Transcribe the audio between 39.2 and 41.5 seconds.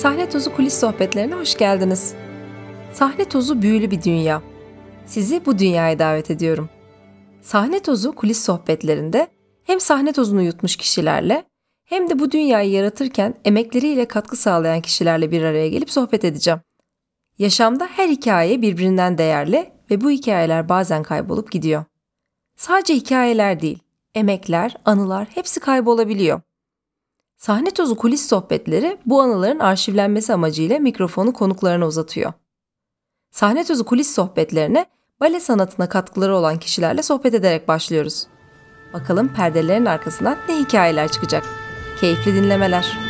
perdelerin arkasından ne hikayeler çıkacak.